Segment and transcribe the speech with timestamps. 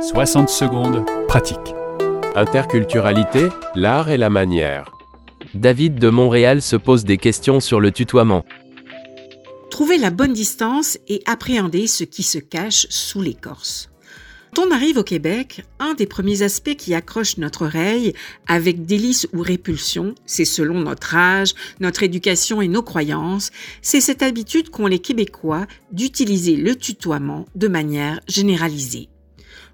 [0.00, 1.58] 60 secondes, pratique.
[2.34, 4.90] Interculturalité, l'art et la manière.
[5.52, 8.46] David de Montréal se pose des questions sur le tutoiement.
[9.70, 13.90] Trouver la bonne distance et appréhender ce qui se cache sous l'écorce.
[14.56, 18.14] Quand on arrive au Québec, un des premiers aspects qui accroche notre oreille
[18.48, 23.50] avec délice ou répulsion, c'est selon notre âge, notre éducation et nos croyances,
[23.82, 29.09] c'est cette habitude qu'ont les Québécois d'utiliser le tutoiement de manière généralisée.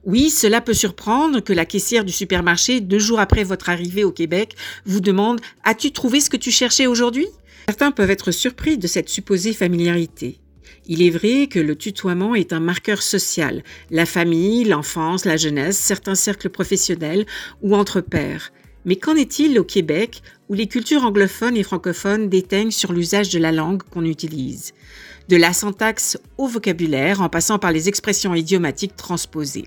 [0.06, 4.12] Oui, cela peut surprendre que la caissière du supermarché, deux jours après votre arrivée au
[4.12, 7.26] Québec, vous demande As-tu trouvé ce que tu cherchais aujourd'hui?
[7.68, 10.38] Certains peuvent être surpris de cette supposée familiarité.
[10.86, 13.64] Il est vrai que le tutoiement est un marqueur social.
[13.90, 17.26] La famille, l'enfance, la jeunesse, certains cercles professionnels
[17.60, 18.52] ou entre pairs.
[18.84, 23.40] Mais qu'en est-il au Québec, où les cultures anglophones et francophones déteignent sur l'usage de
[23.40, 24.72] la langue qu'on utilise?
[25.28, 29.66] De la syntaxe au vocabulaire, en passant par les expressions idiomatiques transposées.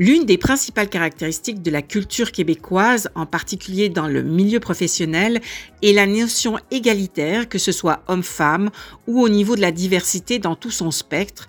[0.00, 5.40] L'une des principales caractéristiques de la culture québécoise, en particulier dans le milieu professionnel,
[5.82, 8.70] est la notion égalitaire, que ce soit homme-femme
[9.08, 11.48] ou au niveau de la diversité dans tout son spectre,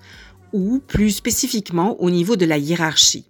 [0.51, 3.25] ou plus spécifiquement au niveau de la hiérarchie.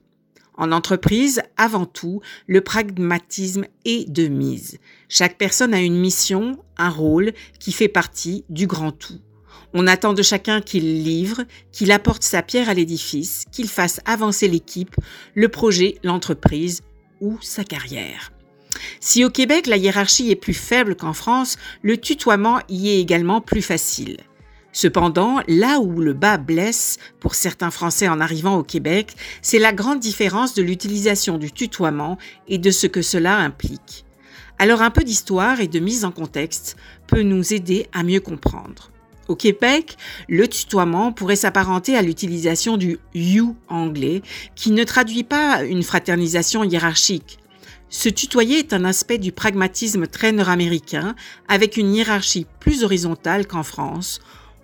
[0.53, 4.77] En entreprise, avant tout, le pragmatisme est de mise.
[5.09, 9.19] Chaque personne a une mission, un rôle qui fait partie du grand tout.
[9.73, 14.47] On attend de chacun qu'il livre, qu'il apporte sa pierre à l'édifice, qu'il fasse avancer
[14.47, 14.95] l'équipe,
[15.35, 16.81] le projet, l'entreprise
[17.21, 18.31] ou sa carrière.
[18.99, 23.41] Si au Québec la hiérarchie est plus faible qu'en France, le tutoiement y est également
[23.41, 24.17] plus facile.
[24.71, 29.73] Cependant, là où le bas blesse pour certains Français en arrivant au Québec, c'est la
[29.73, 34.05] grande différence de l'utilisation du tutoiement et de ce que cela implique.
[34.59, 36.75] Alors un peu d'histoire et de mise en contexte
[37.07, 38.91] peut nous aider à mieux comprendre.
[39.29, 39.95] Au Québec,
[40.27, 44.23] le tutoiement pourrait s'apparenter à l'utilisation du you anglais,
[44.55, 47.37] qui ne traduit pas une fraternisation hiérarchique.
[47.91, 51.15] Se tutoyer est un aspect du pragmatisme très nord-américain,
[51.47, 54.19] avec une hiérarchie plus horizontale qu'en France.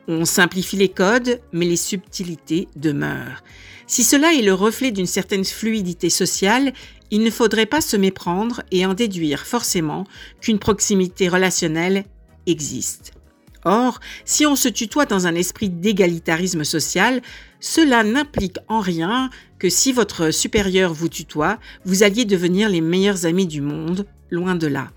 [0.07, 3.43] On simplifie les codes, mais les subtilités demeurent.
[3.85, 6.73] Si cela est le reflet d'une certaine fluidité sociale,
[7.11, 10.07] il ne faudrait pas se méprendre et en déduire forcément
[10.41, 12.05] qu'une proximité relationnelle
[12.47, 13.13] existe.
[13.65, 17.21] Or, si on se tutoie dans un esprit d'égalitarisme social,
[17.59, 23.25] cela n'implique en rien que si votre supérieur vous tutoie, vous alliez devenir les meilleurs
[23.25, 24.91] amis du monde, loin de là.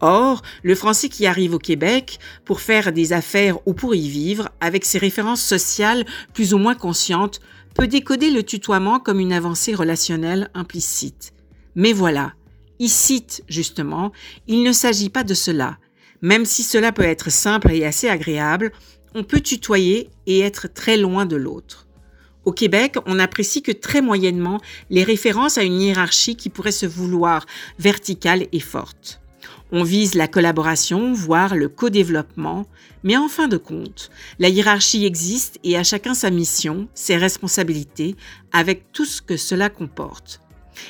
[0.00, 4.48] Or, le français qui arrive au Québec pour faire des affaires ou pour y vivre,
[4.60, 7.40] avec ses références sociales plus ou moins conscientes,
[7.74, 11.34] peut décoder le tutoiement comme une avancée relationnelle implicite.
[11.74, 12.32] Mais voilà,
[12.78, 14.12] ici, justement,
[14.48, 15.78] il ne s'agit pas de cela.
[16.22, 18.72] Même si cela peut être simple et assez agréable,
[19.14, 21.86] on peut tutoyer et être très loin de l'autre.
[22.44, 24.60] Au Québec, on n'apprécie que très moyennement
[24.90, 27.46] les références à une hiérarchie qui pourrait se vouloir
[27.78, 29.20] verticale et forte.
[29.74, 32.66] On vise la collaboration, voire le co-développement,
[33.04, 38.14] mais en fin de compte, la hiérarchie existe et à chacun sa mission, ses responsabilités,
[38.52, 40.41] avec tout ce que cela comporte.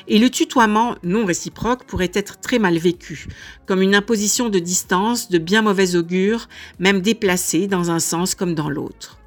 [0.07, 3.27] Et le tutoiement non réciproque pourrait être très mal vécu,
[3.65, 6.47] comme une imposition de distance de bien mauvais augure,
[6.79, 9.19] même déplacée dans un sens comme dans l'autre.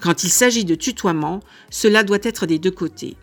[0.00, 1.40] Quand il s'agit de tutoiement,
[1.70, 3.16] cela doit être des deux côtés.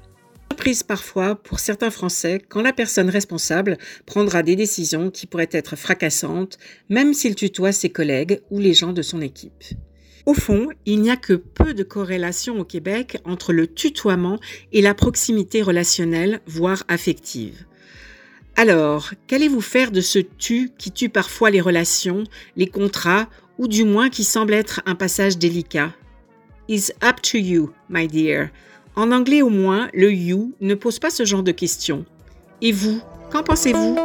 [0.51, 5.77] Surprise parfois pour certains Français quand la personne responsable prendra des décisions qui pourraient être
[5.77, 6.57] fracassantes,
[6.89, 9.63] même s'il tutoie ses collègues ou les gens de son équipe.
[10.29, 14.37] Au fond, il n'y a que peu de corrélation au Québec entre le tutoiement
[14.71, 17.65] et la proximité relationnelle, voire affective.
[18.55, 22.25] Alors, qu'allez-vous faire de ce tu qui tue parfois les relations,
[22.57, 25.95] les contrats, ou du moins qui semble être un passage délicat?
[26.67, 28.49] Is up to you, my dear.
[28.95, 32.05] En anglais au moins, le you ne pose pas ce genre de questions.
[32.61, 33.01] Et vous,
[33.31, 33.97] qu'en pensez-vous?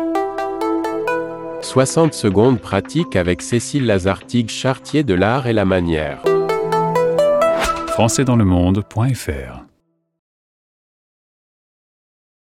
[1.75, 6.23] 60 secondes pratiques avec Cécile Lazartigue Chartier de l'art et la manière.
[7.89, 9.74] françaisdanslemonde.fr